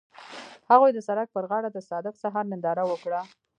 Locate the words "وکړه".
2.87-3.21